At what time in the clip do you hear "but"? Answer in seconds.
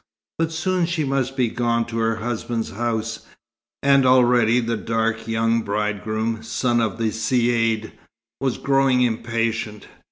0.39-0.51